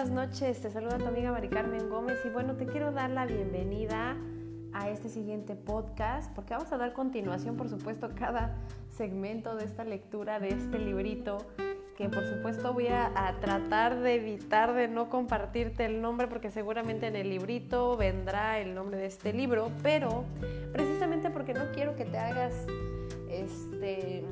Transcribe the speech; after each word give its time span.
buenas 0.00 0.30
noches. 0.30 0.62
Te 0.62 0.70
saluda 0.70 0.96
tu 0.96 1.06
amiga 1.06 1.30
Mari 1.30 1.48
Carmen 1.48 1.90
Gómez 1.90 2.18
y 2.24 2.30
bueno, 2.30 2.54
te 2.54 2.64
quiero 2.64 2.90
dar 2.90 3.10
la 3.10 3.26
bienvenida 3.26 4.16
a 4.72 4.88
este 4.88 5.10
siguiente 5.10 5.56
podcast 5.56 6.32
porque 6.34 6.54
vamos 6.54 6.72
a 6.72 6.78
dar 6.78 6.94
continuación, 6.94 7.58
por 7.58 7.68
supuesto, 7.68 8.08
cada 8.14 8.56
segmento 8.96 9.56
de 9.56 9.66
esta 9.66 9.84
lectura 9.84 10.40
de 10.40 10.48
este 10.48 10.78
librito 10.78 11.36
que 11.98 12.08
por 12.08 12.24
supuesto 12.24 12.72
voy 12.72 12.86
a, 12.86 13.12
a, 13.14 13.40
tratar 13.40 14.00
de 14.00 14.14
evitar 14.14 14.72
de 14.72 14.88
no 14.88 15.10
compartirte 15.10 15.84
el 15.84 16.00
nombre 16.00 16.28
porque 16.28 16.50
seguramente 16.50 17.08
en 17.08 17.16
el 17.16 17.28
librito 17.28 17.94
vendrá 17.98 18.58
el 18.58 18.74
nombre 18.74 18.96
de 18.96 19.04
este 19.04 19.34
libro, 19.34 19.70
pero 19.82 20.24
precisamente 20.72 21.28
porque 21.28 21.52
no 21.52 21.72
quiero 21.74 21.94
que 21.94 22.06
te 22.06 22.16
hagas 22.16 22.54
este 23.28 24.24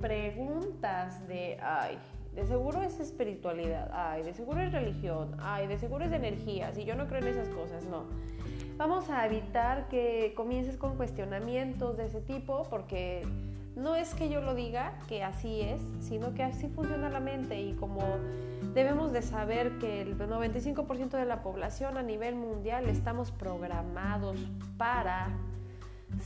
preguntas 0.00 1.24
de 1.28 1.56
ay, 1.62 2.00
de 2.34 2.46
seguro 2.46 2.82
es 2.82 2.98
espiritualidad, 2.98 3.90
ay, 3.92 4.22
de 4.22 4.32
seguro 4.32 4.60
es 4.60 4.72
religión, 4.72 5.36
ay, 5.38 5.66
de 5.66 5.78
seguro 5.78 6.04
es 6.04 6.12
energía, 6.12 6.72
si 6.72 6.84
yo 6.84 6.94
no 6.94 7.06
creo 7.06 7.20
en 7.20 7.28
esas 7.28 7.48
cosas, 7.48 7.84
no. 7.84 8.04
Vamos 8.78 9.10
a 9.10 9.26
evitar 9.26 9.88
que 9.88 10.32
comiences 10.34 10.76
con 10.76 10.96
cuestionamientos 10.96 11.96
de 11.98 12.06
ese 12.06 12.20
tipo 12.22 12.66
porque 12.70 13.22
no 13.76 13.94
es 13.96 14.14
que 14.14 14.28
yo 14.28 14.40
lo 14.40 14.54
diga 14.54 14.98
que 15.08 15.22
así 15.22 15.60
es, 15.60 15.82
sino 16.00 16.34
que 16.34 16.42
así 16.42 16.68
funciona 16.68 17.10
la 17.10 17.20
mente 17.20 17.60
y 17.60 17.74
como 17.74 18.00
debemos 18.74 19.12
de 19.12 19.22
saber 19.22 19.78
que 19.78 20.00
el 20.00 20.18
95% 20.18 21.10
de 21.10 21.24
la 21.26 21.42
población 21.42 21.98
a 21.98 22.02
nivel 22.02 22.34
mundial 22.34 22.88
estamos 22.88 23.30
programados 23.30 24.38
para 24.78 25.28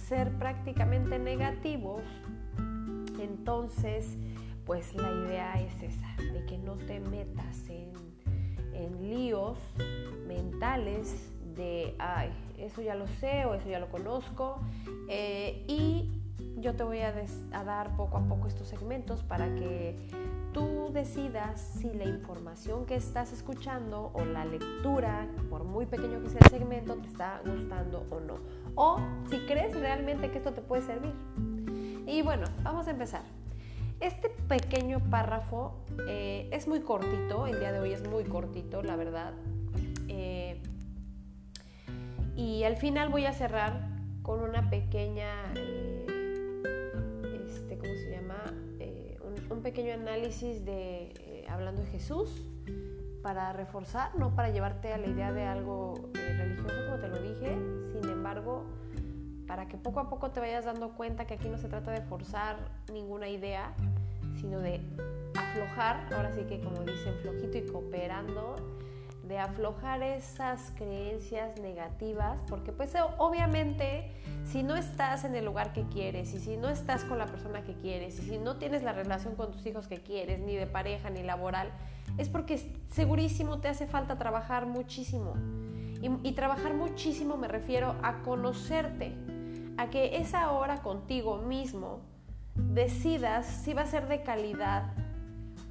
ser 0.09 0.31
prácticamente 0.39 1.19
negativos, 1.19 2.03
entonces 3.21 4.17
pues 4.67 4.95
la 4.95 5.11
idea 5.11 5.55
es 5.63 5.83
esa, 5.83 6.33
de 6.33 6.45
que 6.45 6.59
no 6.59 6.75
te 6.75 6.99
metas 6.99 7.69
en, 7.69 7.93
en 8.75 9.09
líos 9.09 9.57
mentales 10.27 11.33
de, 11.55 11.95
ay, 11.99 12.31
eso 12.59 12.83
ya 12.83 12.97
lo 12.97 13.07
sé 13.07 13.47
o 13.47 13.55
eso 13.55 13.69
ya 13.69 13.79
lo 13.79 13.89
conozco. 13.89 14.61
Eh, 15.09 15.65
y 15.69 16.11
yo 16.59 16.75
te 16.75 16.83
voy 16.83 16.99
a, 17.01 17.15
a, 17.53 17.65
dar 17.65 17.97
poco 17.97 18.19
a 18.19 18.23
poco 18.23 18.49
estos 18.49 18.67
segmentos 18.67 19.23
para 19.23 19.55
que 19.55 19.97
tú 20.53 20.91
decidas 20.93 21.61
si 21.61 21.93
la 21.93 22.05
información 22.05 22.87
que 22.87 22.97
estás 22.97 23.33
escuchando 23.33 24.11
o 24.15 24.25
la 24.25 24.45
lectura, 24.45 25.29
por 25.49 25.65
muy 25.65 25.87
pequeño 25.87 26.21
que 26.23 26.31
sea 26.31 26.41
el 26.43 26.51
segmento, 26.51 26.95
te 26.97 27.07
está 27.07 27.41
gustando 27.47 28.05
o 28.11 28.19
no. 28.19 28.35
O 28.75 28.99
si 29.31 29.39
crees 29.47 29.79
realmente 29.79 30.31
que 30.31 30.39
esto 30.39 30.53
te 30.53 30.61
puede 30.61 30.83
servir. 30.83 31.15
Y 32.07 32.23
bueno, 32.23 32.47
vamos 32.63 32.89
a 32.89 32.91
empezar. 32.91 33.36
Este 34.01 34.29
pequeño 34.29 35.01
párrafo 35.11 35.85
eh, 36.07 36.49
es 36.53 36.69
muy 36.69 36.81
cortito, 36.81 37.47
el 37.47 37.59
día 37.61 37.73
de 37.73 37.79
hoy 37.79 37.93
es 37.93 38.07
muy 38.07 38.25
cortito, 38.25 38.83
la 38.83 38.95
verdad. 38.95 39.33
Eh, 40.09 40.61
y 42.37 42.65
al 42.65 42.77
final 42.77 43.09
voy 43.09 43.25
a 43.25 43.33
cerrar 43.33 43.89
con 44.23 44.41
una 44.41 44.69
pequeña, 44.69 45.31
eh, 45.57 46.07
este, 47.47 47.79
¿cómo 47.79 47.95
se 47.95 48.11
llama? 48.11 48.37
Un, 49.25 49.57
un, 49.57 49.63
pequeño 49.63 49.95
análisis 49.95 50.65
de, 50.65 51.47
hablando 51.49 51.81
de 51.81 51.89
Jesús, 51.89 52.31
para 53.23 53.53
reforzar, 53.55 54.15
no 54.17 54.37
para 54.37 54.51
llevarte 54.51 54.93
a 54.93 54.99
la 54.99 55.07
idea 55.07 55.33
de 55.33 55.45
algo 55.45 56.11
religioso, 56.13 56.75
como 56.87 57.01
te 57.01 57.09
lo 57.09 57.21
dije, 57.21 57.57
sin 57.93 58.11
embargo, 58.11 58.67
para 59.47 59.69
que 59.69 59.77
poco 59.77 60.01
a 60.01 60.09
poco 60.09 60.31
te 60.31 60.41
vayas 60.41 60.65
dando 60.65 60.91
cuenta 60.91 61.27
que 61.27 61.35
aquí 61.35 61.49
no 61.49 61.59
se 61.59 61.69
trata 61.69 61.91
de 61.91 62.03
forzar 62.03 62.57
ninguna 62.93 63.29
idea, 63.29 63.73
sino 64.41 64.61
de 64.61 64.81
aflojar, 65.35 66.13
ahora 66.13 66.33
sí 66.33 66.43
que 66.43 66.61
como 66.61 66.83
dicen, 66.83 67.15
flojito 67.23 67.59
y 67.59 67.67
cooperando, 67.67 68.57
de 69.27 69.39
aflojar 69.39 70.03
esas 70.03 70.73
creencias 70.77 71.59
negativas, 71.61 72.39
porque 72.49 72.73
pues 72.73 72.95
obviamente 73.19 74.13
si 74.45 74.63
no 74.63 74.77
estás 74.77 75.25
en 75.25 75.35
el 75.35 75.45
lugar 75.45 75.73
que 75.73 75.83
quieres 75.89 76.33
y 76.33 76.39
si 76.39 76.57
no 76.57 76.69
estás 76.69 77.03
con 77.05 77.19
la 77.19 77.27
persona 77.27 77.65
que 77.65 77.75
quieres 77.75 78.21
y 78.21 78.23
si 78.23 78.39
no 78.39 78.57
tienes 78.57 78.85
la 78.85 78.93
relación 78.93 79.35
con 79.35 79.51
tus 79.51 79.67
hijos 79.67 79.89
que 79.89 79.99
quieres, 79.99 80.39
ni 80.41 80.55
de 80.55 80.67
pareja 80.67 81.11
ni 81.11 81.25
laboral, 81.25 81.73
es 82.19 82.29
porque 82.29 82.73
segurísimo 82.91 83.59
te 83.59 83.69
hace 83.69 83.87
falta 83.87 84.17
trabajar 84.17 84.67
muchísimo. 84.67 85.35
Y, 86.01 86.29
y 86.29 86.33
trabajar 86.33 86.75
muchísimo 86.75 87.37
me 87.37 87.49
refiero 87.49 87.97
a 88.03 88.23
conocerte, 88.23 89.13
a 89.77 89.89
que 89.91 90.17
esa 90.17 90.51
hora 90.53 90.83
contigo 90.83 91.39
mismo 91.39 92.01
decidas 92.55 93.47
si 93.47 93.75
va 93.75 93.83
a 93.83 93.87
ser 93.87 94.09
de 94.09 94.23
calidad 94.23 94.93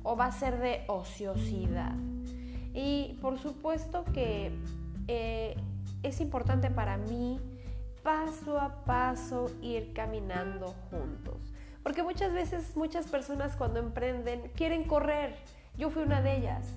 o 0.04 0.16
va 0.16 0.26
a 0.26 0.32
ser 0.32 0.60
de 0.60 0.84
ociosidad. 0.88 1.96
Y 2.74 3.18
por 3.22 3.40
supuesto 3.40 4.06
que 4.14 4.52
eh, 5.08 5.56
es 6.04 6.22
importante 6.22 6.70
para 6.70 6.98
mí 6.98 7.40
paso 8.04 8.60
a 8.60 8.84
paso 8.86 9.48
ir 9.62 9.94
caminando 9.94 10.76
juntos. 10.90 11.52
Porque 11.82 12.04
muchas 12.04 12.34
veces 12.34 12.76
muchas 12.76 13.08
personas 13.08 13.56
cuando 13.56 13.80
emprenden 13.80 14.52
quieren 14.56 14.84
correr. 14.84 15.36
Yo 15.78 15.90
fui 15.90 16.04
una 16.04 16.22
de 16.22 16.38
ellas. 16.38 16.68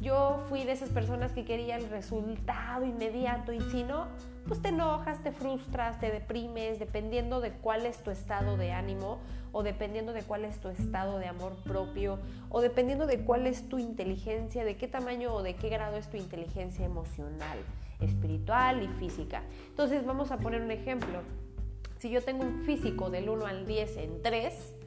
Yo 0.00 0.44
fui 0.48 0.62
de 0.64 0.72
esas 0.72 0.90
personas 0.90 1.32
que 1.32 1.44
querían 1.44 1.80
el 1.80 1.90
resultado 1.90 2.84
inmediato 2.84 3.52
y 3.52 3.60
si 3.62 3.82
no, 3.82 4.06
pues 4.46 4.62
te 4.62 4.68
enojas, 4.68 5.22
te 5.24 5.32
frustras, 5.32 5.98
te 5.98 6.12
deprimes, 6.12 6.78
dependiendo 6.78 7.40
de 7.40 7.50
cuál 7.50 7.84
es 7.84 8.02
tu 8.04 8.12
estado 8.12 8.56
de 8.56 8.70
ánimo 8.70 9.18
o 9.50 9.64
dependiendo 9.64 10.12
de 10.12 10.22
cuál 10.22 10.44
es 10.44 10.60
tu 10.60 10.68
estado 10.68 11.18
de 11.18 11.26
amor 11.26 11.56
propio 11.64 12.20
o 12.48 12.60
dependiendo 12.60 13.06
de 13.06 13.24
cuál 13.24 13.48
es 13.48 13.68
tu 13.68 13.78
inteligencia, 13.78 14.64
de 14.64 14.76
qué 14.76 14.86
tamaño 14.86 15.34
o 15.34 15.42
de 15.42 15.56
qué 15.56 15.68
grado 15.68 15.96
es 15.96 16.08
tu 16.08 16.16
inteligencia 16.16 16.86
emocional, 16.86 17.58
espiritual 18.00 18.84
y 18.84 18.88
física. 19.00 19.42
Entonces 19.68 20.06
vamos 20.06 20.30
a 20.30 20.38
poner 20.38 20.62
un 20.62 20.70
ejemplo. 20.70 21.22
Si 21.98 22.08
yo 22.08 22.22
tengo 22.22 22.44
un 22.44 22.62
físico 22.62 23.10
del 23.10 23.28
1 23.28 23.46
al 23.46 23.66
10 23.66 23.96
en 23.96 24.22
3, 24.22 24.77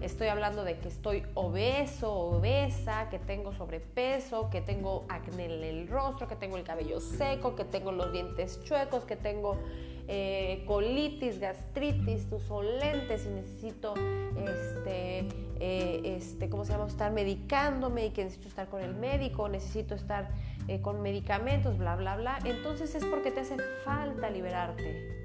Estoy 0.00 0.28
hablando 0.28 0.64
de 0.64 0.78
que 0.78 0.88
estoy 0.88 1.24
obeso, 1.34 2.10
obesa, 2.10 3.10
que 3.10 3.18
tengo 3.18 3.52
sobrepeso, 3.52 4.48
que 4.48 4.62
tengo 4.62 5.04
acné 5.10 5.44
en 5.44 5.62
el 5.62 5.88
rostro, 5.88 6.26
que 6.26 6.36
tengo 6.36 6.56
el 6.56 6.64
cabello 6.64 7.00
seco, 7.00 7.54
que 7.54 7.64
tengo 7.64 7.92
los 7.92 8.10
dientes 8.10 8.62
chuecos, 8.64 9.04
que 9.04 9.16
tengo 9.16 9.58
eh, 10.08 10.64
colitis, 10.66 11.38
gastritis, 11.38 12.26
lentes 12.80 13.26
y 13.26 13.28
necesito, 13.28 13.94
este, 14.36 15.28
eh, 15.60 16.16
este, 16.16 16.48
¿cómo 16.48 16.64
se 16.64 16.72
llama? 16.72 16.86
Estar 16.86 17.12
medicándome 17.12 18.06
y 18.06 18.10
que 18.10 18.24
necesito 18.24 18.48
estar 18.48 18.68
con 18.68 18.80
el 18.80 18.94
médico, 18.94 19.50
necesito 19.50 19.94
estar 19.94 20.30
eh, 20.66 20.80
con 20.80 21.02
medicamentos, 21.02 21.76
bla, 21.76 21.94
bla, 21.96 22.16
bla. 22.16 22.38
Entonces 22.44 22.94
es 22.94 23.04
porque 23.04 23.30
te 23.30 23.40
hace 23.40 23.56
falta 23.84 24.30
liberarte 24.30 25.19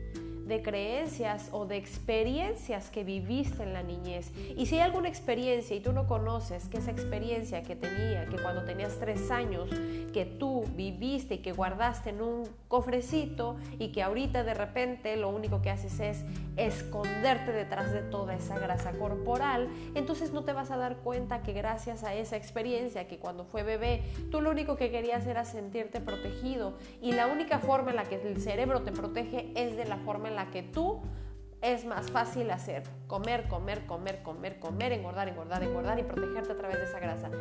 de 0.46 0.62
creencias 0.62 1.50
o 1.52 1.66
de 1.66 1.78
experiencias 1.78 2.90
que 2.90 3.04
viviste 3.04 3.64
en 3.64 3.74
la 3.74 3.84
niñez. 3.84 4.32
Y 4.56 4.68
si 4.68 4.76
hay 4.76 4.82
alguna 4.82 5.10
experiencia 5.10 5.76
y 5.76 5.80
tú 5.80 5.92
no 5.92 6.08
conoces 6.08 6.68
que 6.68 6.78
esa 6.78 6.92
experiencia 6.92 7.64
que 7.64 7.76
tenía, 7.76 8.26
que 8.26 8.38
cuando 8.38 8.64
tenías 8.64 9.00
tres 9.00 9.32
años, 9.32 9.70
que 10.14 10.26
tú 10.26 10.64
viviste 10.76 11.36
y 11.36 11.38
que 11.40 11.52
guardaste 11.52 12.12
en 12.12 12.22
un 12.22 12.48
cofrecito 12.68 13.58
y 13.80 13.92
que 13.92 14.04
ahorita 14.04 14.44
de 14.44 14.54
repente 14.54 15.16
lo 15.18 15.30
único 15.30 15.62
que 15.62 15.70
haces 15.70 16.00
es 16.00 16.24
esconderte 16.58 17.52
detrás 17.52 17.92
de 17.92 18.02
toda 18.02 18.36
esa 18.36 18.58
grasa 18.60 18.92
corporal, 18.94 19.68
entonces 19.94 20.32
no 20.32 20.44
te 20.44 20.54
vas 20.54 20.72
a 20.72 20.78
dar 20.78 20.98
cuenta 20.98 21.42
que 21.42 21.54
gracias 21.54 22.04
a 22.04 22.14
esa 22.14 22.38
experiencia, 22.38 23.08
que 23.08 23.18
cuando 23.18 23.46
fue 23.46 23.64
bebé, 23.64 24.04
tú 24.32 24.42
lo 24.42 24.52
único 24.52 24.78
que 24.78 24.92
querías 24.92 25.26
era 25.28 25.44
sentirte 25.44 26.00
protegido 26.00 26.74
y 27.02 27.12
la 27.12 27.28
única 27.28 27.60
forma 27.60 27.90
en 27.90 27.98
la 27.98 28.04
que 28.04 28.16
el 28.16 28.42
cerebro 28.42 28.84
te 28.84 28.92
protege 28.92 29.52
es 29.56 29.76
de 29.76 29.86
la 29.86 29.98
forma 29.98 30.30
en 30.30 30.35
la 30.36 30.52
que 30.52 30.64
tú 30.64 31.02
es 31.62 31.86
más 31.86 32.12
fácil 32.12 32.52
hacer. 32.52 32.84
Comer, 33.08 33.48
comer, 33.48 33.86
comer, 33.86 34.22
comer, 34.22 34.60
comer, 34.60 34.92
engordar, 34.92 35.28
engordar, 35.28 35.64
engordar 35.64 36.00
y 36.00 36.04
protegerte 36.04 36.52
a 36.52 36.58
través 36.58 36.78
de 36.78 36.84
esa 36.84 37.00
grasa. 37.00 37.32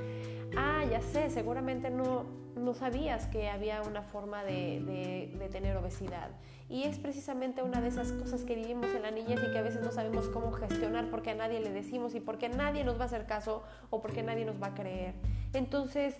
Ah, 0.56 0.84
ya 0.90 1.02
sé, 1.02 1.28
seguramente 1.30 1.90
no, 1.90 2.24
no 2.56 2.74
sabías 2.74 3.26
que 3.26 3.50
había 3.50 3.82
una 3.82 4.02
forma 4.02 4.44
de, 4.44 4.80
de, 4.80 5.36
de, 5.38 5.48
tener 5.48 5.76
obesidad. 5.76 6.30
Y 6.68 6.84
es 6.84 6.98
precisamente 6.98 7.62
una 7.62 7.80
de 7.80 7.88
esas 7.88 8.12
cosas 8.12 8.44
que 8.44 8.54
vivimos 8.54 8.86
en 8.94 9.02
la 9.02 9.10
niñez 9.10 9.40
y 9.46 9.52
que 9.52 9.58
a 9.58 9.62
veces 9.62 9.82
no 9.82 9.92
sabemos 9.92 10.28
cómo 10.28 10.52
gestionar 10.52 11.10
porque 11.10 11.30
a 11.30 11.34
nadie 11.34 11.60
le 11.60 11.70
decimos 11.70 12.14
y 12.14 12.20
porque 12.20 12.48
nadie 12.48 12.84
nos 12.84 12.98
va 12.98 13.02
a 13.02 13.06
hacer 13.06 13.26
caso 13.26 13.62
o 13.90 14.00
porque 14.00 14.22
nadie 14.22 14.44
nos 14.44 14.62
va 14.62 14.68
a 14.68 14.74
creer. 14.74 15.14
Entonces, 15.52 16.16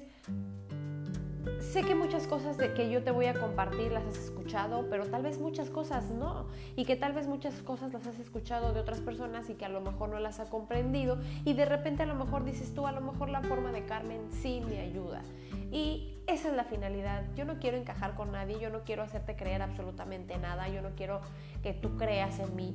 sé 1.61 1.82
que 1.82 1.94
muchas 1.94 2.26
cosas 2.26 2.56
de 2.56 2.73
que 2.73 2.91
yo 2.91 3.02
te 3.02 3.11
voy 3.11 3.26
a 3.26 3.35
compartir 3.35 3.93
las 3.93 4.05
has 4.05 4.17
escuchado, 4.17 4.87
pero 4.88 5.06
tal 5.06 5.23
vez 5.23 5.38
muchas 5.38 5.70
cosas 5.70 6.11
no. 6.11 6.46
Y 6.76 6.85
que 6.85 6.96
tal 6.96 7.12
vez 7.12 7.26
muchas 7.26 7.55
cosas 7.62 7.93
las 7.93 8.06
has 8.06 8.19
escuchado 8.19 8.73
de 8.73 8.81
otras 8.81 9.00
personas 9.00 9.50
y 9.50 9.55
que 9.55 9.64
a 9.64 9.69
lo 9.69 9.81
mejor 9.81 10.08
no 10.08 10.20
las 10.20 10.41
ha 10.41 10.46
comprendido. 10.46 11.19
Y 11.44 11.55
de 11.55 11.64
repente 11.64 12.02
a 12.02 12.06
lo 12.06 12.14
mejor 12.14 12.44
dices 12.44 12.75
tú, 12.75 12.87
a 12.87 12.93
lo 12.93 13.00
mejor 13.00 13.29
la 13.29 13.43
forma 13.43 13.73
de 13.73 13.85
Carmen 13.85 14.20
sí 14.31 14.62
me 14.69 14.81
ayuda. 14.81 15.23
Y 15.70 16.19
esa 16.26 16.49
es 16.49 16.55
la 16.55 16.64
finalidad. 16.64 17.25
Yo 17.35 17.44
no 17.44 17.58
quiero 17.58 17.76
encajar 17.76 18.14
con 18.14 18.32
nadie, 18.32 18.58
yo 18.61 18.70
no 18.70 18.81
quiero 18.85 19.02
hacerte 19.02 19.37
creer 19.37 19.62
absolutamente 19.62 20.38
nada, 20.38 20.69
yo 20.69 20.82
no 20.82 20.91
quiero 20.96 21.20
que 21.62 21.73
tú 21.73 21.96
creas 21.96 22.38
en 22.38 22.55
mí. 22.56 22.75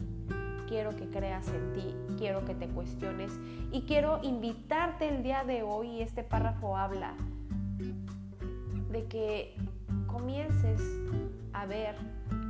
Quiero 0.67 0.95
que 0.95 1.09
creas 1.09 1.47
en 1.47 1.73
ti, 1.73 1.95
quiero 2.19 2.45
que 2.45 2.53
te 2.53 2.67
cuestiones 2.67 3.31
y 3.71 3.87
quiero 3.87 4.19
invitarte 4.21 5.09
el 5.09 5.23
día 5.23 5.43
de 5.43 5.63
hoy, 5.63 5.99
este 6.03 6.21
párrafo 6.21 6.77
habla 6.77 7.15
de 8.91 9.05
que 9.05 9.55
comiences 10.07 10.81
a 11.53 11.65
ver 11.65 11.95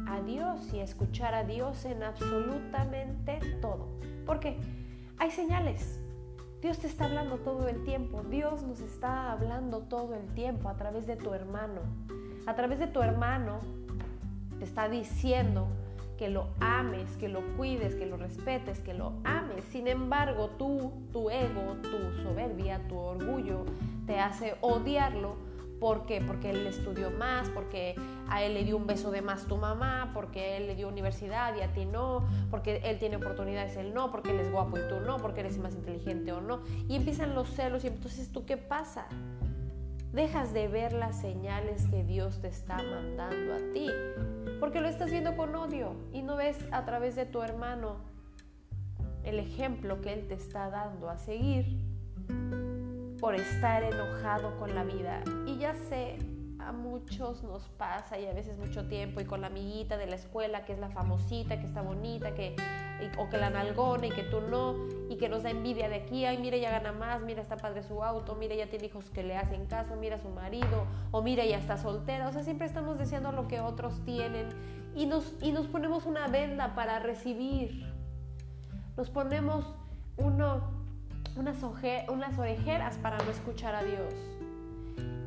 a 0.07 0.21
Dios 0.21 0.74
y 0.74 0.80
a 0.80 0.83
escuchar 0.83 1.33
a 1.33 1.44
Dios 1.44 1.86
en 1.86 2.03
absolutamente 2.03 3.39
todo. 3.62 3.88
Porque 4.25 4.57
hay 5.18 5.31
señales. 5.31 6.00
Dios 6.62 6.80
te 6.80 6.88
está 6.88 7.06
hablando 7.06 7.38
todo 7.38 7.68
el 7.68 7.83
tiempo. 7.83 8.21
Dios 8.24 8.63
nos 8.63 8.81
está 8.81 9.31
hablando 9.31 9.80
todo 9.80 10.15
el 10.15 10.25
tiempo 10.33 10.69
a 10.69 10.75
través 10.75 11.07
de 11.07 11.15
tu 11.15 11.33
hermano. 11.33 11.81
A 12.45 12.56
través 12.56 12.80
de 12.80 12.88
tu 12.88 13.01
hermano 13.01 13.59
te 14.57 14.65
está 14.65 14.89
diciendo 14.89 15.68
que 16.18 16.30
lo 16.30 16.47
ames, 16.59 17.15
que 17.15 17.30
lo 17.30 17.42
cuides, 17.56 17.95
que 17.95 18.06
lo 18.06 18.18
respetes, 18.18 18.81
que 18.81 18.94
lo 18.94 19.13
ames. 19.24 19.63
Sin 19.71 19.88
embargo, 19.88 20.50
tú, 20.57 20.92
tu 21.13 21.30
ego, 21.30 21.77
tu 21.81 22.24
soberbia, 22.24 22.85
tu 22.89 22.97
orgullo 22.97 23.63
te 24.06 24.19
hace 24.19 24.56
odiarlo. 24.59 25.35
¿Por 25.79 26.05
qué? 26.05 26.21
Porque 26.21 26.49
él 26.49 26.67
estudió 26.67 27.11
más, 27.11 27.49
porque 27.49 27.95
a 28.27 28.43
él 28.43 28.53
le 28.53 28.63
dio 28.63 28.77
un 28.77 28.87
beso 28.87 29.11
de 29.11 29.21
más 29.21 29.45
tu 29.45 29.57
mamá, 29.57 30.11
porque 30.13 30.57
él 30.57 30.67
le 30.67 30.75
dio 30.75 30.87
universidad 30.87 31.55
y 31.55 31.61
a 31.61 31.73
ti 31.73 31.85
no, 31.85 32.27
porque 32.49 32.81
él 32.83 32.99
tiene 32.99 33.15
oportunidades, 33.15 33.77
él 33.77 33.93
no, 33.93 34.11
porque 34.11 34.31
él 34.31 34.39
es 34.39 34.51
guapo 34.51 34.77
y 34.77 34.81
tú 34.87 34.99
no, 34.99 35.17
porque 35.17 35.41
eres 35.41 35.57
más 35.57 35.73
inteligente 35.73 36.31
o 36.31 36.41
no. 36.41 36.61
Y 36.87 36.95
empiezan 36.95 37.35
los 37.35 37.49
celos 37.49 37.83
y 37.83 37.87
entonces 37.87 38.31
tú 38.31 38.45
qué 38.45 38.57
pasa? 38.57 39.07
Dejas 40.11 40.53
de 40.53 40.67
ver 40.67 40.93
las 40.93 41.21
señales 41.21 41.87
que 41.87 42.03
Dios 42.03 42.41
te 42.41 42.47
está 42.47 42.77
mandando 42.77 43.53
a 43.53 43.73
ti 43.73 43.89
porque 44.59 44.81
lo 44.81 44.87
estás 44.87 45.09
viendo 45.09 45.35
con 45.35 45.55
odio 45.55 45.95
y 46.11 46.21
no 46.21 46.35
ves 46.35 46.57
a 46.71 46.85
través 46.85 47.15
de 47.15 47.25
tu 47.25 47.41
hermano 47.41 47.97
el 49.23 49.39
ejemplo 49.39 50.01
que 50.01 50.13
él 50.13 50.27
te 50.27 50.33
está 50.33 50.69
dando 50.69 51.09
a 51.09 51.17
seguir 51.17 51.77
por 53.19 53.35
estar 53.35 53.83
enojado 53.83 54.57
con 54.57 54.73
la 54.75 54.83
vida. 54.83 55.21
Ya 55.59 55.73
sé, 55.73 56.17
a 56.59 56.71
muchos 56.71 57.44
nos 57.44 57.67
pasa 57.67 58.17
y 58.17 58.25
a 58.25 58.33
veces 58.33 58.57
mucho 58.57 58.88
tiempo 58.88 59.19
y 59.19 59.25
con 59.25 59.41
la 59.41 59.47
amiguita 59.47 59.97
de 59.97 60.07
la 60.07 60.15
escuela 60.15 60.63
que 60.63 60.71
es 60.71 60.79
la 60.79 60.89
famosita, 60.89 61.59
que 61.59 61.65
está 61.65 61.81
bonita, 61.81 62.33
que, 62.33 62.56
o 63.17 63.27
que 63.27 63.38
la 63.38 63.50
nalgona 63.50 64.07
y 64.07 64.09
que 64.09 64.23
tú 64.23 64.39
no, 64.39 64.75
y 65.09 65.17
que 65.17 65.27
nos 65.27 65.44
da 65.44 65.50
envidia 65.50 65.89
de 65.89 65.95
aquí, 65.95 66.23
ay, 66.23 66.38
mira, 66.38 66.56
ya 66.56 66.71
gana 66.71 66.94
más, 66.94 67.21
mira, 67.23 67.41
está 67.41 67.57
padre 67.57 67.83
su 67.83 68.01
auto, 68.01 68.35
mira, 68.35 68.56
ya 68.56 68.69
tiene 68.69 68.85
hijos 68.85 69.09
que 69.09 69.21
le 69.21 69.35
hacen 69.35 69.65
caso, 69.65 69.97
mira 69.97 70.17
su 70.17 70.29
marido, 70.29 70.88
o 71.11 71.21
mira, 71.21 71.45
ya 71.45 71.57
está 71.57 71.77
soltera, 71.77 72.29
o 72.29 72.31
sea, 72.31 72.44
siempre 72.44 72.65
estamos 72.65 72.97
deseando 72.97 73.33
lo 73.33 73.50
que 73.50 73.59
otros 73.59 74.01
tienen 74.06 74.47
y 74.95 75.07
nos, 75.07 75.35
y 75.41 75.51
nos 75.51 75.67
ponemos 75.67 76.06
una 76.06 76.29
venda 76.29 76.73
para 76.73 77.00
recibir, 77.00 77.85
nos 78.95 79.09
ponemos 79.09 79.75
uno, 80.15 80.61
unas, 81.35 81.61
unas 82.07 82.39
orejeras 82.39 82.97
para 83.00 83.17
no 83.17 83.29
escuchar 83.29 83.75
a 83.75 83.83
Dios. 83.83 84.38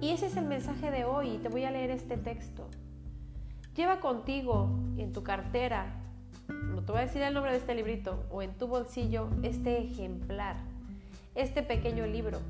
Y 0.03 0.11
ese 0.11 0.27
es 0.27 0.37
el 0.37 0.47
mensaje 0.47 0.91
de 0.91 1.05
hoy. 1.05 1.39
Te 1.39 1.49
voy 1.49 1.63
a 1.63 1.71
leer 1.71 1.93
este 1.93 2.17
texto. 2.17 2.67
Lleva 3.77 4.01
contigo 4.01 4.69
en 4.97 5.13
tu 5.13 5.23
cartera, 5.23 5.95
no 6.49 6.83
te 6.83 6.91
voy 6.91 7.03
a 7.03 7.05
decir 7.05 7.23
el 7.23 7.33
nombre 7.33 7.53
de 7.53 7.59
este 7.59 7.77
librito, 7.77 8.25
o 8.29 8.43
en 8.43 8.53
tu 8.55 8.67
bolsillo 8.67 9.29
este 9.45 9.79
ejemplar, 9.79 10.57
este 11.37 11.63
pequeño 11.63 12.05
libro. 12.05 12.41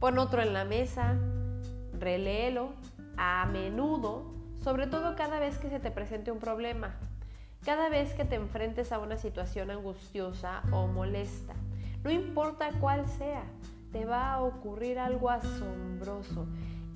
Pon 0.00 0.18
otro 0.18 0.42
en 0.42 0.52
la 0.52 0.66
mesa, 0.66 1.16
reléelo 1.98 2.74
a 3.16 3.46
menudo, 3.46 4.26
sobre 4.62 4.86
todo 4.86 5.16
cada 5.16 5.40
vez 5.40 5.56
que 5.56 5.70
se 5.70 5.80
te 5.80 5.90
presente 5.90 6.30
un 6.30 6.40
problema, 6.40 6.94
cada 7.64 7.88
vez 7.88 8.12
que 8.12 8.26
te 8.26 8.34
enfrentes 8.34 8.92
a 8.92 8.98
una 8.98 9.16
situación 9.16 9.70
angustiosa 9.70 10.62
o 10.70 10.88
molesta. 10.88 11.54
No 12.04 12.10
importa 12.10 12.68
cuál 12.80 13.08
sea, 13.08 13.44
te 13.92 14.04
va 14.04 14.34
a 14.34 14.42
ocurrir 14.42 14.98
algo 14.98 15.30
asombroso 15.30 16.46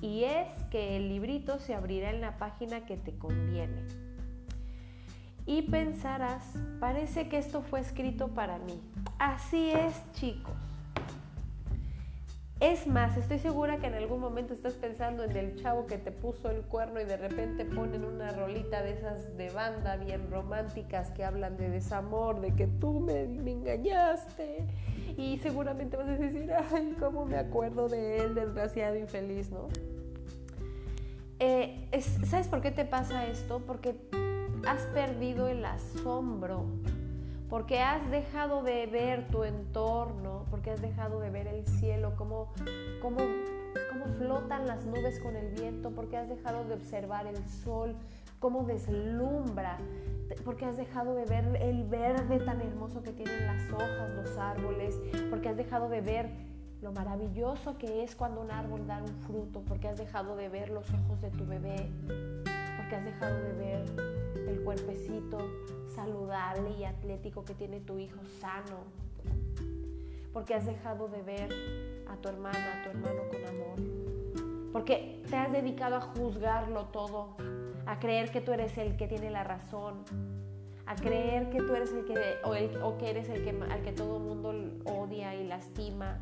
y 0.01 0.23
es 0.23 0.47
que 0.69 0.97
el 0.97 1.09
librito 1.09 1.59
se 1.59 1.73
abrirá 1.73 2.09
en 2.09 2.21
la 2.21 2.37
página 2.37 2.85
que 2.85 2.97
te 2.97 3.17
conviene. 3.17 3.81
Y 5.45 5.61
pensarás, 5.63 6.43
parece 6.79 7.29
que 7.29 7.37
esto 7.37 7.61
fue 7.61 7.79
escrito 7.79 8.27
para 8.29 8.57
mí. 8.59 8.81
Así 9.17 9.71
es, 9.71 9.93
chicos. 10.13 10.55
Es 12.59 12.87
más, 12.87 13.15
estoy 13.17 13.37
segura 13.37 13.77
que 13.77 13.85
en 13.85 13.93
algún 13.93 14.19
momento 14.19 14.51
estás 14.51 14.73
pensando 14.73 15.23
en 15.23 15.37
el 15.37 15.61
chavo 15.61 15.85
que 15.85 15.97
te 15.97 16.11
puso 16.11 16.49
el 16.49 16.63
cuerno 16.63 16.99
y 16.99 17.05
de 17.05 17.15
repente 17.15 17.65
ponen 17.65 18.03
una 18.03 18.31
rolita 18.31 18.81
de 18.81 18.93
esas 18.93 19.37
de 19.37 19.51
banda 19.51 19.95
bien 19.95 20.31
románticas 20.31 21.11
que 21.11 21.23
hablan 21.23 21.55
de 21.57 21.69
desamor, 21.69 22.41
de 22.41 22.55
que 22.55 22.65
tú 22.65 22.99
me, 22.99 23.21
engañaste. 23.21 24.65
Y 25.17 25.39
seguramente 25.39 25.97
vas 25.97 26.07
a 26.07 26.15
decir, 26.15 26.51
ay, 26.71 26.95
cómo 26.99 27.25
me 27.25 27.37
acuerdo 27.37 27.89
de 27.89 28.19
él, 28.19 28.35
desgraciado, 28.35 28.95
infeliz, 28.95 29.51
¿no? 29.51 29.67
Eh, 31.39 31.89
¿Sabes 32.25 32.47
por 32.47 32.61
qué 32.61 32.71
te 32.71 32.85
pasa 32.85 33.27
esto? 33.27 33.61
Porque 33.65 33.95
has 34.65 34.81
perdido 34.93 35.47
el 35.47 35.65
asombro 35.65 36.65
porque 37.49 37.79
has 37.79 38.09
dejado 38.11 38.61
de 38.61 38.87
ver 38.87 39.27
tu 39.29 39.43
entorno, 39.43 40.45
porque 40.49 40.71
has 40.71 40.81
dejado 40.81 41.19
de 41.19 41.29
ver 41.29 41.47
el 41.47 41.65
cielo, 41.65 42.13
cómo, 42.17 42.51
cómo, 43.01 43.19
cómo 43.89 44.05
flotan 44.17 44.67
las 44.67 44.85
nubes 44.85 45.19
con 45.21 45.35
el 45.35 45.53
viento, 45.53 45.91
porque 45.91 46.17
has 46.17 46.27
dejado 46.27 46.65
de 46.65 46.73
observar 46.73 47.25
el 47.25 47.37
sol, 47.47 47.95
cómo 48.39 48.63
deslumbra, 48.63 49.77
porque 50.43 50.65
has 50.65 50.77
dejado 50.77 51.15
de 51.15 51.25
ver 51.25 51.57
el 51.61 51.83
verde 51.85 52.39
tan 52.39 52.61
hermoso 52.61 53.01
que 53.01 53.13
tienen 53.13 53.47
las 53.47 53.71
hojas, 53.71 54.11
los 54.15 54.37
árboles, 54.37 54.99
porque 55.29 55.49
has 55.49 55.57
dejado 55.57 55.89
de 55.89 56.01
ver 56.01 56.29
lo 56.81 56.91
maravilloso 56.91 57.77
que 57.77 58.03
es 58.03 58.15
cuando 58.15 58.41
un 58.41 58.51
árbol 58.51 58.85
da 58.85 59.01
un 59.01 59.15
fruto, 59.23 59.61
porque 59.67 59.87
has 59.87 59.97
dejado 59.97 60.35
de 60.35 60.49
ver 60.49 60.69
los 60.69 60.87
ojos 60.93 61.21
de 61.21 61.31
tu 61.31 61.45
bebé, 61.45 61.89
porque 62.77 62.95
has 62.95 63.05
dejado 63.05 63.35
de 63.41 63.53
ver 63.53 63.85
el 64.47 64.63
cuerpecito 64.63 65.39
saludable 65.95 66.71
y 66.77 66.83
atlético 66.83 67.43
que 67.43 67.55
tiene 67.55 67.79
tu 67.79 67.97
hijo 67.97 68.19
sano, 68.39 68.83
porque 70.33 70.53
has 70.53 70.65
dejado 70.65 71.07
de 71.07 71.21
ver 71.23 71.49
a 72.07 72.15
tu 72.17 72.29
hermana, 72.29 72.79
a 72.79 72.83
tu 72.83 72.89
hermano 72.89 73.21
con 73.31 73.45
amor, 73.45 74.71
porque 74.71 75.23
te 75.27 75.35
has 75.35 75.51
dedicado 75.51 75.95
a 75.95 76.01
juzgarlo 76.01 76.85
todo, 76.85 77.35
a 77.87 77.99
creer 77.99 78.31
que 78.31 78.41
tú 78.41 78.51
eres 78.51 78.77
el 78.77 78.97
que 78.97 79.07
tiene 79.07 79.31
la 79.31 79.45
razón, 79.45 80.03
a 80.85 80.95
creer 80.95 81.49
que 81.49 81.59
tú 81.59 81.73
eres 81.73 81.91
el 81.93 82.05
que, 82.05 82.13
o, 82.43 82.97
que 82.97 83.09
eres 83.09 83.29
el 83.29 83.43
que, 83.43 83.49
al 83.49 83.81
que 83.81 83.93
todo 83.93 84.17
el 84.17 84.23
mundo 84.23 84.53
odia 84.85 85.35
y 85.35 85.47
lastima. 85.47 86.19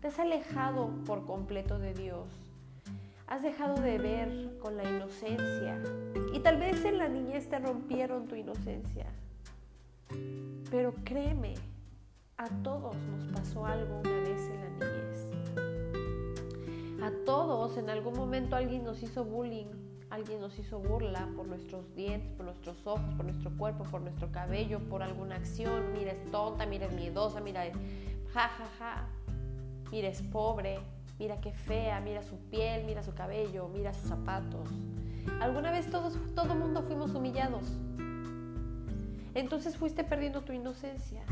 Te 0.00 0.08
has 0.08 0.18
alejado 0.18 0.90
por 1.06 1.24
completo 1.24 1.78
de 1.78 1.94
Dios. 1.94 2.28
Has 3.28 3.42
dejado 3.42 3.80
de 3.80 3.98
ver 3.98 4.58
con 4.60 4.76
la 4.76 4.84
inocencia. 4.84 5.80
Y 6.32 6.40
tal 6.40 6.58
vez 6.58 6.84
en 6.84 6.98
la 6.98 7.08
niñez 7.08 7.48
te 7.48 7.58
rompieron 7.60 8.26
tu 8.26 8.34
inocencia. 8.34 9.06
Pero 10.70 10.92
créeme, 11.04 11.54
a 12.36 12.46
todos 12.62 12.96
nos 12.96 13.24
pasó 13.32 13.64
algo 13.64 14.00
una 14.00 14.20
vez 14.20 14.50
en 14.50 14.60
la 14.60 14.68
niñez. 14.70 15.30
A 17.02 17.24
todos 17.24 17.76
en 17.76 17.90
algún 17.90 18.14
momento 18.14 18.56
alguien 18.56 18.84
nos 18.84 19.02
hizo 19.02 19.24
bullying, 19.24 19.85
alguien 20.10 20.40
nos 20.40 20.58
hizo 20.58 20.78
burla 20.78 21.28
por 21.36 21.46
nuestros 21.46 21.94
dientes, 21.94 22.30
por 22.32 22.46
nuestros 22.46 22.86
ojos, 22.86 23.14
por 23.16 23.24
nuestro 23.24 23.50
cuerpo, 23.56 23.84
por 23.84 24.00
nuestro 24.00 24.30
cabello, 24.30 24.80
por 24.88 25.02
alguna 25.02 25.36
acción. 25.36 25.92
Mira, 25.92 26.12
es 26.12 26.30
tonta, 26.30 26.66
mira, 26.66 26.86
es 26.86 26.92
miedosa, 26.92 27.40
mira, 27.40 27.64
ja, 28.32 28.48
ja, 28.48 28.66
ja. 28.78 29.08
Mira, 29.90 30.08
es 30.08 30.22
pobre, 30.22 30.78
mira 31.18 31.40
qué 31.40 31.52
fea, 31.52 32.00
mira 32.00 32.22
su 32.22 32.36
piel, 32.50 32.84
mira 32.84 33.02
su 33.02 33.14
cabello, 33.14 33.68
mira 33.68 33.92
sus 33.92 34.08
zapatos. 34.08 34.70
Alguna 35.40 35.70
vez 35.70 35.90
todos, 35.90 36.18
todo 36.34 36.54
mundo 36.54 36.82
fuimos 36.82 37.14
humillados. 37.14 37.72
Entonces 39.34 39.76
fuiste 39.76 40.02
perdiendo 40.02 40.42
tu 40.42 40.52
inocencia 40.52 41.22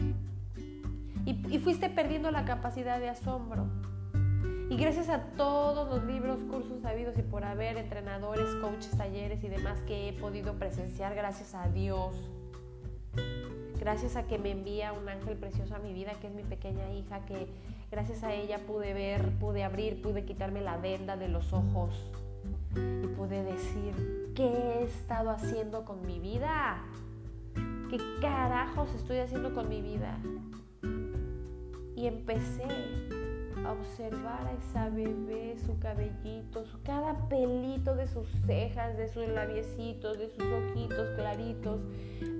y, 1.24 1.30
y 1.48 1.58
fuiste 1.58 1.88
perdiendo 1.88 2.30
la 2.30 2.44
capacidad 2.44 3.00
de 3.00 3.08
asombro. 3.08 3.66
Y 4.70 4.76
gracias 4.76 5.10
a 5.10 5.20
todos 5.36 5.88
los 5.90 6.04
libros, 6.04 6.40
cursos 6.44 6.84
habidos 6.86 7.18
y 7.18 7.22
por 7.22 7.44
haber, 7.44 7.76
entrenadores, 7.76 8.54
coaches, 8.56 8.96
talleres 8.96 9.44
y 9.44 9.48
demás 9.48 9.78
que 9.82 10.08
he 10.08 10.12
podido 10.14 10.54
presenciar, 10.54 11.14
gracias 11.14 11.54
a 11.54 11.68
Dios, 11.68 12.14
gracias 13.78 14.16
a 14.16 14.26
que 14.26 14.38
me 14.38 14.50
envía 14.50 14.94
un 14.94 15.06
ángel 15.06 15.36
precioso 15.36 15.74
a 15.74 15.78
mi 15.80 15.92
vida, 15.92 16.12
que 16.20 16.28
es 16.28 16.34
mi 16.34 16.44
pequeña 16.44 16.90
hija, 16.92 17.26
que 17.26 17.46
gracias 17.90 18.24
a 18.24 18.32
ella 18.32 18.60
pude 18.66 18.94
ver, 18.94 19.38
pude 19.38 19.64
abrir, 19.64 20.00
pude 20.00 20.24
quitarme 20.24 20.62
la 20.62 20.78
venda 20.78 21.18
de 21.18 21.28
los 21.28 21.52
ojos 21.52 22.10
y 22.74 23.06
pude 23.08 23.44
decir, 23.44 24.32
¿qué 24.34 24.46
he 24.46 24.84
estado 24.84 25.28
haciendo 25.28 25.84
con 25.84 26.06
mi 26.06 26.18
vida? 26.20 26.82
¿Qué 27.90 27.98
carajos 28.22 28.88
estoy 28.94 29.18
haciendo 29.18 29.52
con 29.54 29.68
mi 29.68 29.82
vida? 29.82 30.18
Y 31.94 32.06
empecé 32.06 32.66
a 33.64 33.72
observar 33.72 34.46
a 34.46 34.52
esa 34.52 34.88
bebé, 34.90 35.56
su 35.64 35.78
cabellito, 35.78 36.64
su, 36.64 36.82
cada 36.82 37.28
pelito 37.28 37.94
de 37.94 38.06
sus 38.06 38.28
cejas, 38.46 38.96
de 38.96 39.08
sus 39.08 39.26
labiecitos, 39.28 40.18
de 40.18 40.28
sus 40.28 40.44
ojitos 40.44 41.10
claritos, 41.16 41.80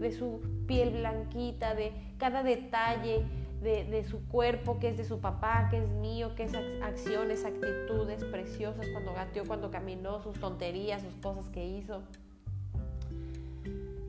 de 0.00 0.12
su 0.12 0.40
piel 0.66 0.90
blanquita, 0.90 1.74
de 1.74 1.92
cada 2.18 2.42
detalle 2.42 3.24
de, 3.64 4.04
su 4.04 4.26
cuerpo, 4.28 4.78
que 4.78 4.90
es 4.90 4.98
de 4.98 5.04
su 5.04 5.20
papá, 5.20 5.68
que 5.70 5.78
es 5.78 5.88
mío, 5.88 6.34
que 6.34 6.44
es 6.44 6.52
acciones, 6.82 7.44
actitudes 7.44 8.22
preciosas 8.24 8.86
cuando 8.92 9.14
gateó, 9.14 9.44
cuando 9.46 9.70
caminó, 9.70 10.22
sus 10.22 10.38
tonterías, 10.38 11.02
sus 11.02 11.14
cosas 11.16 11.48
que 11.48 11.66
hizo. 11.66 12.02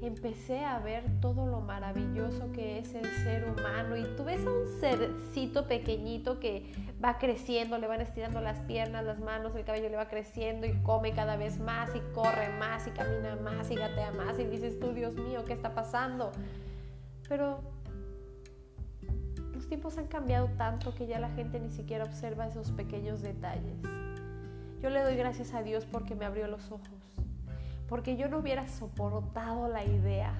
Empecé 0.01 0.63
a 0.63 0.79
ver 0.79 1.03
todo 1.21 1.47
lo 1.47 1.61
maravilloso 1.61 2.51
que 2.51 2.79
es 2.79 2.93
el 2.93 3.05
ser 3.23 3.49
humano 3.49 3.95
y 3.95 4.03
tú 4.15 4.23
ves 4.25 4.45
a 4.45 4.51
un 4.51 4.67
sercito 4.79 5.67
pequeñito 5.67 6.39
que 6.39 6.71
va 7.03 7.17
creciendo, 7.17 7.77
le 7.77 7.87
van 7.87 8.01
estirando 8.01 8.41
las 8.41 8.59
piernas, 8.61 9.05
las 9.05 9.19
manos, 9.19 9.55
el 9.55 9.63
cabello 9.63 9.89
le 9.89 9.95
va 9.95 10.07
creciendo 10.07 10.67
y 10.67 10.73
come 10.83 11.13
cada 11.13 11.37
vez 11.37 11.59
más 11.59 11.89
y 11.95 11.99
corre 12.13 12.49
más 12.59 12.85
y 12.87 12.91
camina 12.91 13.35
más 13.37 13.71
y 13.71 13.75
gatea 13.75 14.11
más 14.11 14.37
y 14.37 14.43
dices 14.45 14.79
tú, 14.79 14.93
Dios 14.93 15.15
mío, 15.15 15.45
¿qué 15.45 15.53
está 15.53 15.73
pasando? 15.73 16.31
Pero 17.27 17.61
los 19.53 19.67
tiempos 19.67 19.97
han 19.97 20.07
cambiado 20.07 20.49
tanto 20.57 20.93
que 20.93 21.07
ya 21.07 21.19
la 21.19 21.29
gente 21.29 21.59
ni 21.59 21.71
siquiera 21.71 22.03
observa 22.03 22.45
esos 22.45 22.71
pequeños 22.71 23.21
detalles. 23.21 23.81
Yo 24.81 24.89
le 24.89 25.01
doy 25.01 25.15
gracias 25.15 25.53
a 25.53 25.63
Dios 25.63 25.85
porque 25.85 26.13
me 26.13 26.25
abrió 26.25 26.47
los 26.47 26.71
ojos, 26.71 27.04
porque 27.87 28.17
yo 28.17 28.27
no 28.27 28.39
hubiera 28.39 28.67
soportado 28.67 29.67
la 29.67 29.83
idea 29.83 30.33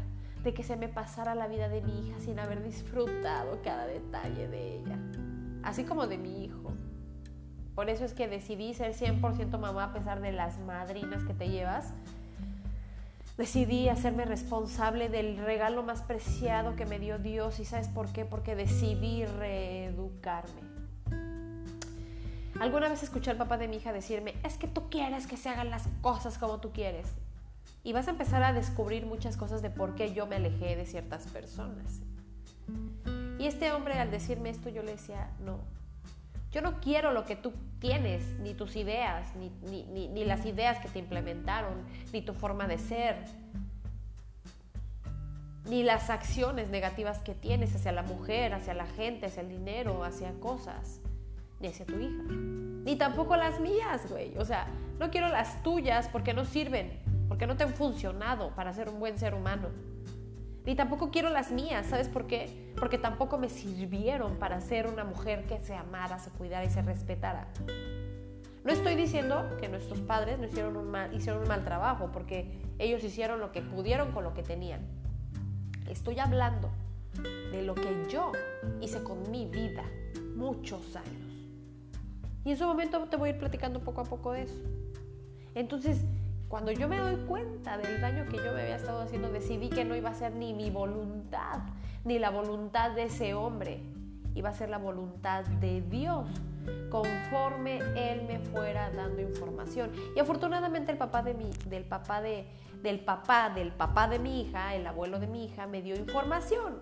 de 0.43 0.53
que 0.53 0.63
se 0.63 0.75
me 0.75 0.87
pasara 0.87 1.35
la 1.35 1.47
vida 1.47 1.69
de 1.69 1.81
mi 1.81 2.07
hija 2.07 2.19
sin 2.19 2.39
haber 2.39 2.63
disfrutado 2.63 3.59
cada 3.63 3.87
detalle 3.87 4.47
de 4.47 4.79
ella, 4.79 4.97
así 5.63 5.83
como 5.83 6.07
de 6.07 6.17
mi 6.17 6.43
hijo. 6.43 6.73
Por 7.73 7.89
eso 7.89 8.05
es 8.05 8.13
que 8.13 8.27
decidí 8.27 8.73
ser 8.73 8.93
100% 8.93 9.57
mamá 9.57 9.85
a 9.85 9.93
pesar 9.93 10.21
de 10.21 10.31
las 10.31 10.59
madrinas 10.59 11.23
que 11.23 11.33
te 11.33 11.49
llevas, 11.49 11.93
Decidí 13.37 13.89
hacerme 13.89 14.23
responsable 14.23 15.09
del 15.09 15.37
regalo 15.37 15.83
más 15.83 16.01
preciado 16.01 16.77
que 16.77 16.85
me 16.85 16.99
dio 16.99 17.19
Dios 17.19 17.59
y 17.59 17.65
¿sabes 17.65 17.89
por 17.89 18.13
qué? 18.13 18.23
Porque 18.23 18.55
decidí 18.55 19.25
reeducarme. 19.25 20.61
Alguna 22.61 22.87
vez 22.87 23.03
escuché 23.03 23.31
al 23.31 23.37
papá 23.37 23.57
de 23.57 23.67
mi 23.67 23.75
hija 23.75 23.91
decirme, 23.91 24.35
es 24.45 24.57
que 24.57 24.69
tú 24.69 24.89
quieres 24.89 25.27
que 25.27 25.35
se 25.35 25.49
hagan 25.49 25.69
las 25.69 25.89
cosas 26.01 26.37
como 26.37 26.61
tú 26.61 26.71
quieres. 26.71 27.13
Y 27.85 27.93
vas 27.93 28.07
a 28.07 28.11
empezar 28.11 28.43
a 28.43 28.51
descubrir 28.51 29.05
muchas 29.05 29.37
cosas 29.37 29.61
de 29.61 29.69
por 29.69 29.93
qué 29.93 30.11
yo 30.11 30.25
me 30.25 30.35
alejé 30.35 30.75
de 30.75 30.87
ciertas 30.87 31.27
personas. 31.27 32.01
Y 33.37 33.45
este 33.45 33.71
hombre 33.71 33.93
al 33.93 34.09
decirme 34.09 34.49
esto 34.49 34.69
yo 34.69 34.81
le 34.81 34.93
decía, 34.93 35.29
no, 35.39 35.59
yo 36.51 36.61
no 36.61 36.79
quiero 36.81 37.11
lo 37.11 37.25
que 37.25 37.35
tú 37.35 37.53
tienes, 37.79 38.23
ni 38.39 38.55
tus 38.55 38.75
ideas, 38.75 39.27
ni, 39.35 40.25
las 40.25 40.47
ideas 40.47 40.79
que 40.79 40.89
te 40.89 40.97
implementaron, 40.97 41.83
ni 42.11 42.23
tu 42.23 42.33
forma 42.33 42.65
de 42.65 42.79
ser, 42.79 43.17
ni 45.65 45.83
las 45.83 46.09
acciones 46.09 46.71
negativas 46.71 47.19
que 47.19 47.35
tienes 47.35 47.75
hacia 47.75 47.91
la 47.91 48.01
mujer, 48.01 48.55
hacia 48.55 48.73
la 48.73 48.87
gente, 48.87 49.27
hacia 49.27 49.41
el 49.41 49.49
dinero, 49.49 50.03
hacia 50.03 50.31
cosas, 50.39 51.01
ni 51.59 51.67
hacia 51.67 51.85
tu 51.85 51.99
hija. 51.99 52.23
Ni 52.31 52.95
tampoco 52.95 53.35
las 53.35 53.59
mías, 53.59 54.09
güey. 54.09 54.35
O 54.39 54.45
sea, 54.45 54.67
no 54.97 55.11
quiero 55.11 55.27
las 55.27 55.61
tuyas 55.61 56.07
porque 56.07 56.33
no 56.33 56.45
sirven, 56.45 56.99
porque 57.27 57.47
no 57.47 57.57
te 57.57 57.63
han 57.63 57.73
funcionado 57.73 58.55
para 58.55 58.73
ser 58.73 58.89
un 58.89 58.99
buen 58.99 59.17
ser 59.17 59.33
humano. 59.33 59.69
Ni 60.65 60.75
tampoco 60.75 61.11
quiero 61.11 61.29
las 61.29 61.51
mías, 61.51 61.85
¿sabes 61.87 62.09
por 62.09 62.25
qué? 62.25 62.73
Porque 62.77 62.97
tampoco 62.97 63.37
me 63.37 63.49
sirvieron 63.49 64.37
para 64.37 64.61
ser 64.61 64.87
una 64.87 65.03
mujer 65.03 65.45
que 65.45 65.59
se 65.59 65.75
amara, 65.75 66.17
se 66.17 66.31
cuidara 66.31 66.65
y 66.65 66.69
se 66.69 66.81
respetara. 66.81 67.47
No 68.63 68.71
estoy 68.71 68.95
diciendo 68.95 69.57
que 69.59 69.69
nuestros 69.69 69.99
padres 70.01 70.39
no 70.39 70.47
hicieron 70.47 70.75
un 70.75 70.89
mal, 70.89 71.13
hicieron 71.13 71.43
un 71.43 71.47
mal 71.47 71.63
trabajo, 71.63 72.09
porque 72.11 72.59
ellos 72.79 73.03
hicieron 73.03 73.39
lo 73.39 73.51
que 73.51 73.61
pudieron 73.61 74.11
con 74.11 74.23
lo 74.23 74.33
que 74.33 74.41
tenían. 74.41 74.81
Estoy 75.87 76.17
hablando 76.17 76.71
de 77.51 77.61
lo 77.61 77.75
que 77.75 78.07
yo 78.09 78.31
hice 78.81 79.03
con 79.03 79.29
mi 79.29 79.45
vida 79.45 79.83
muchos 80.35 80.95
años. 80.95 81.31
Y 82.43 82.51
en 82.51 82.57
su 82.57 82.65
momento 82.65 83.03
te 83.03 83.17
voy 83.17 83.29
a 83.29 83.33
ir 83.33 83.39
platicando 83.39 83.81
poco 83.81 84.01
a 84.01 84.05
poco 84.05 84.31
de 84.31 84.43
eso. 84.43 84.61
Entonces, 85.53 86.03
cuando 86.47 86.71
yo 86.71 86.87
me 86.87 86.97
doy 86.97 87.15
cuenta 87.27 87.77
del 87.77 87.99
daño 87.99 88.25
que 88.25 88.37
yo 88.37 88.53
me 88.53 88.61
había 88.61 88.75
estado 88.75 89.01
haciendo, 89.01 89.29
decidí 89.29 89.69
que 89.69 89.83
no 89.83 89.95
iba 89.95 90.09
a 90.09 90.13
ser 90.13 90.35
ni 90.35 90.53
mi 90.53 90.69
voluntad, 90.69 91.59
ni 92.03 92.19
la 92.19 92.29
voluntad 92.29 92.91
de 92.91 93.03
ese 93.03 93.33
hombre, 93.33 93.81
iba 94.35 94.49
a 94.49 94.53
ser 94.53 94.69
la 94.69 94.77
voluntad 94.77 95.45
de 95.45 95.81
Dios, 95.81 96.29
conforme 96.89 97.79
Él 97.95 98.25
me 98.27 98.39
fuera 98.39 98.91
dando 98.91 99.21
información. 99.21 99.91
Y 100.15 100.19
afortunadamente 100.19 100.91
el 100.91 100.97
papá 100.97 101.23
de 101.23 101.33
mi, 101.33 101.49
del 101.67 101.83
papá 101.83 102.21
de, 102.21 102.45
del 102.81 102.99
papá 102.99 103.49
del 103.49 103.71
papá 103.71 104.07
de 104.07 104.19
mi 104.19 104.41
hija, 104.41 104.75
el 104.75 104.85
abuelo 104.85 105.19
de 105.19 105.27
mi 105.27 105.45
hija, 105.45 105.67
me 105.67 105.81
dio 105.81 105.95
información. 105.95 106.79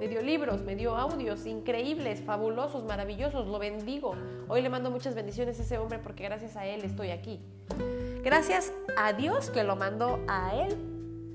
Me 0.00 0.08
dio 0.08 0.22
libros, 0.22 0.62
me 0.62 0.74
dio 0.74 0.96
audios 0.96 1.46
increíbles, 1.46 2.22
fabulosos, 2.22 2.84
maravillosos, 2.84 3.46
lo 3.46 3.58
bendigo. 3.58 4.14
Hoy 4.48 4.62
le 4.62 4.68
mando 4.68 4.90
muchas 4.90 5.14
bendiciones 5.14 5.60
a 5.60 5.62
ese 5.62 5.78
hombre 5.78 5.98
porque 5.98 6.24
gracias 6.24 6.56
a 6.56 6.66
él 6.66 6.82
estoy 6.84 7.10
aquí. 7.10 7.40
Gracias 8.22 8.72
a 8.96 9.12
Dios 9.12 9.50
que 9.50 9.64
lo 9.64 9.76
mandó 9.76 10.20
a 10.28 10.54
Él, 10.54 10.76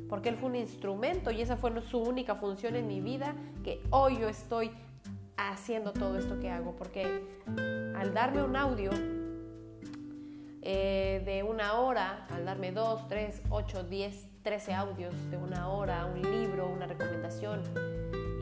porque 0.09 0.29
Él 0.29 0.37
fue 0.37 0.49
un 0.49 0.55
instrumento 0.55 1.31
y 1.31 1.41
esa 1.41 1.57
fue 1.57 1.71
su 1.81 1.99
única 1.99 2.35
función 2.35 2.75
en 2.75 2.87
mi 2.87 3.01
vida, 3.01 3.35
que 3.63 3.81
hoy 3.89 4.19
yo 4.19 4.29
estoy 4.29 4.71
haciendo 5.37 5.91
todo 5.93 6.17
esto 6.17 6.39
que 6.39 6.49
hago, 6.49 6.75
porque 6.75 7.23
al 7.95 8.13
darme 8.13 8.43
un 8.43 8.55
audio 8.55 8.91
eh, 10.61 11.21
de 11.25 11.43
una 11.43 11.73
hora, 11.79 12.27
al 12.29 12.45
darme 12.45 12.71
dos, 12.71 13.07
tres, 13.07 13.41
ocho, 13.49 13.83
diez, 13.83 14.27
trece 14.43 14.73
audios 14.73 15.13
de 15.31 15.37
una 15.37 15.69
hora, 15.69 16.05
un 16.05 16.21
libro, 16.21 16.67
una 16.67 16.85
recomendación, 16.85 17.63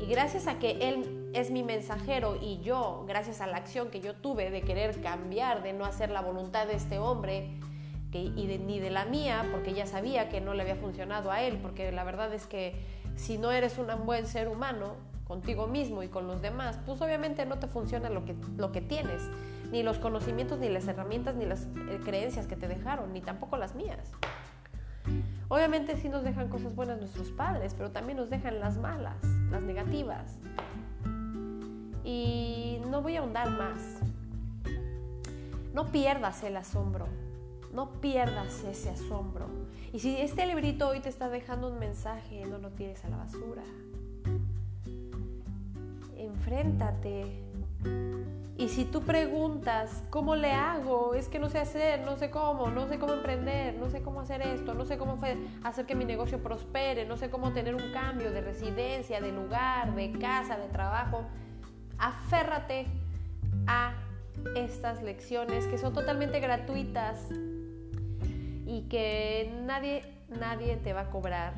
y 0.02 0.06
gracias 0.06 0.48
a 0.48 0.60
que 0.60 0.90
Él 0.90 1.32
es 1.34 1.50
mi 1.50 1.64
mensajero 1.64 2.38
y 2.42 2.60
yo, 2.62 3.06
gracias 3.08 3.40
a 3.40 3.48
la 3.48 3.58
acción 3.58 3.90
que 3.90 4.02
yo 4.02 4.16
tuve 4.16 4.52
de 4.52 4.62
querer 4.62 5.02
cambiar, 5.02 5.64
de 5.64 5.72
no 5.72 5.86
hacer 5.86 6.12
la 6.12 6.22
voluntad 6.22 6.68
de 6.68 6.76
este 6.76 7.00
hombre, 7.00 7.50
y 8.20 8.60
ni 8.66 8.80
de 8.80 8.90
la 8.90 9.06
mía, 9.06 9.46
porque 9.52 9.74
ya 9.74 9.86
sabía 9.86 10.30
que 10.30 10.42
no 10.42 10.54
le 10.54 10.62
había 10.62 10.76
funcionado 10.76 11.32
a 11.32 11.42
él, 11.42 11.60
porque 11.62 11.92
la 11.92 12.04
verdad 12.04 12.34
es 12.34 12.48
que 12.48 12.76
si 13.16 13.38
no 13.38 13.52
eres 13.52 13.78
un 13.78 13.88
buen 14.06 14.28
ser 14.28 14.48
humano 14.48 14.96
contigo 15.26 15.68
mismo 15.68 16.04
y 16.04 16.10
con 16.10 16.28
los 16.28 16.42
demás, 16.42 16.80
pues 16.86 17.02
obviamente 17.02 17.46
no 17.46 17.58
te 17.58 17.68
funciona 17.68 18.10
lo 18.10 18.26
que, 18.26 18.36
lo 18.58 18.72
que 18.72 18.82
tienes, 18.82 19.22
ni 19.72 19.84
los 19.84 19.98
conocimientos, 19.98 20.60
ni 20.60 20.70
las 20.70 20.88
herramientas, 20.88 21.36
ni 21.36 21.46
las 21.46 21.66
eh, 21.90 22.00
creencias 22.04 22.46
que 22.46 22.56
te 22.56 22.68
dejaron, 22.68 23.14
ni 23.14 23.22
tampoco 23.22 23.58
las 23.58 23.76
mías. 23.76 24.12
Obviamente 25.48 25.98
sí 25.98 26.10
nos 26.10 26.24
dejan 26.24 26.50
cosas 26.50 26.76
buenas 26.76 27.00
nuestros 27.00 27.30
padres, 27.32 27.74
pero 27.76 27.92
también 27.92 28.18
nos 28.18 28.30
dejan 28.30 28.60
las 28.60 28.78
malas, 28.78 29.24
las 29.52 29.62
negativas. 29.62 30.38
Y 32.04 32.82
no 32.90 33.02
voy 33.02 33.16
a 33.16 33.20
ahondar 33.20 33.50
más. 33.52 34.00
No 35.74 35.86
pierdas 35.88 36.44
el 36.44 36.58
asombro, 36.58 37.08
no 37.74 37.92
pierdas 38.02 38.64
ese 38.64 38.92
asombro. 38.92 39.48
Y 39.92 40.00
si 40.00 40.16
este 40.18 40.46
librito 40.46 40.88
hoy 40.88 41.00
te 41.00 41.10
está 41.10 41.30
dejando 41.30 41.70
un 41.70 41.80
mensaje, 41.80 42.46
no 42.46 42.58
lo 42.58 42.70
tires 42.72 43.04
a 43.06 43.10
la 43.10 43.18
basura. 43.18 43.64
Enfréntate. 46.16 47.26
Y 48.56 48.70
si 48.70 48.86
tú 48.86 49.02
preguntas, 49.02 50.04
¿cómo 50.10 50.36
le 50.36 50.52
hago? 50.52 51.16
Es 51.16 51.28
que 51.28 51.40
no 51.40 51.50
sé 51.50 51.58
hacer, 51.58 52.02
no 52.06 52.16
sé 52.16 52.30
cómo, 52.30 52.70
no 52.70 52.88
sé 52.88 53.00
cómo 53.00 53.14
emprender, 53.14 53.76
no 53.76 53.90
sé 53.90 54.02
cómo 54.04 54.22
hacer 54.22 54.42
esto, 54.44 54.76
no 54.76 54.86
sé 54.86 54.98
cómo 54.98 55.20
hacer 55.64 55.86
que 55.86 55.96
mi 55.96 56.06
negocio 56.06 56.42
prospere, 56.42 57.06
no 57.06 57.18
sé 57.18 57.30
cómo 57.30 57.52
tener 57.52 57.74
un 57.74 57.92
cambio 57.92 58.32
de 58.32 58.42
residencia, 58.42 59.20
de 59.20 59.32
lugar, 59.32 59.96
de 59.96 60.12
casa, 60.14 60.56
de 60.58 60.68
trabajo, 60.68 61.24
aférrate 61.98 62.86
a 63.66 63.96
estas 64.56 65.02
lecciones 65.02 65.66
que 65.68 65.78
son 65.78 65.94
totalmente 65.94 66.40
gratuitas 66.40 67.28
y 68.66 68.84
que 68.84 69.52
nadie, 69.66 70.04
nadie 70.30 70.78
te 70.78 70.94
va 70.94 71.02
a 71.02 71.10
cobrar 71.10 71.54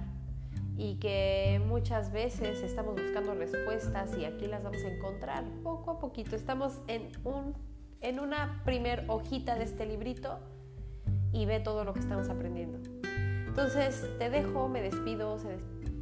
y 0.77 0.95
que 0.95 1.61
muchas 1.65 2.11
veces 2.11 2.61
estamos 2.61 2.95
buscando 2.95 3.33
respuestas 3.33 4.17
y 4.17 4.25
aquí 4.25 4.47
las 4.47 4.63
vamos 4.63 4.83
a 4.83 4.87
encontrar 4.87 5.43
poco 5.63 5.91
a 5.91 5.99
poquito. 5.99 6.35
Estamos 6.35 6.81
en, 6.87 7.11
un, 7.23 7.53
en 8.01 8.19
una 8.19 8.61
primer 8.65 9.05
hojita 9.07 9.55
de 9.55 9.63
este 9.63 9.85
librito 9.85 10.39
y 11.31 11.45
ve 11.45 11.59
todo 11.59 11.85
lo 11.85 11.93
que 11.93 12.01
estamos 12.01 12.29
aprendiendo. 12.29 12.79
Entonces 13.47 14.05
te 14.19 14.29
dejo, 14.29 14.67
me 14.67 14.81
despido 14.81 15.37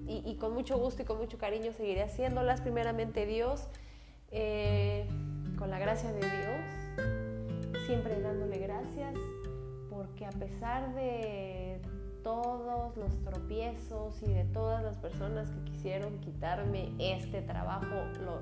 y, 0.07 0.35
con 0.35 0.53
mucho 0.53 0.77
gusto 0.77 1.03
y 1.03 1.05
con 1.05 1.17
mucho 1.17 1.37
cariño 1.37 1.71
seguiré 1.71 2.03
haciéndolas. 2.03 2.61
Primeramente 2.61 3.25
Dios, 3.25 3.67
eh, 4.31 5.07
con 5.57 5.69
la 5.69 5.77
gracia 5.77 6.11
de 6.11 6.19
Dios, 6.19 7.85
siempre 7.85 8.19
dándole 8.21 8.57
gracias 8.57 9.13
porque 9.93 10.25
a 10.25 10.31
pesar 10.31 10.93
de 10.95 11.79
todos 12.23 12.95
los 12.97 13.17
tropiezos 13.23 14.21
y 14.23 14.33
de 14.33 14.45
todas 14.45 14.83
las 14.83 14.97
personas 14.97 15.51
que 15.51 15.71
quisieron 15.71 16.19
quitarme 16.19 16.91
este 16.97 17.41
trabajo 17.41 17.95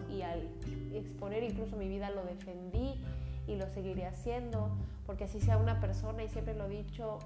y 0.09 0.21
al 0.21 0.47
exponer 0.93 1.43
incluso 1.43 1.75
mi 1.75 1.87
vida 1.87 2.09
lo 2.11 2.23
defendí 2.23 3.03
y 3.47 3.55
lo 3.55 3.67
seguiré 3.67 4.05
haciendo, 4.05 4.69
porque 5.05 5.23
así 5.23 5.41
sea 5.41 5.57
una 5.57 5.79
persona, 5.79 6.23
y 6.23 6.29
siempre 6.29 6.53
lo 6.53 6.65
he 6.65 6.69
dicho, 6.69 7.17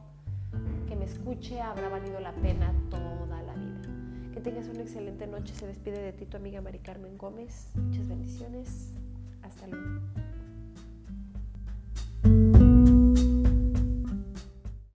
que 0.88 0.96
me 0.96 1.06
escuche 1.06 1.60
habrá 1.60 1.90
valido 1.90 2.20
la 2.20 2.32
pena 2.34 2.74
toda 2.90 3.42
la 3.44 3.54
vida. 3.54 3.82
Que 4.34 4.40
tengas 4.40 4.68
una 4.68 4.82
excelente 4.82 5.28
noche. 5.28 5.54
Se 5.54 5.68
despide 5.68 6.02
de 6.02 6.14
ti 6.14 6.26
tu 6.26 6.38
amiga 6.38 6.62
Mari 6.62 6.80
Carmen 6.80 7.18
Gómez. 7.18 7.72
Muchas 7.76 8.08
bendiciones. 8.08 8.94
Hasta 9.44 9.68
luego. 9.68 10.02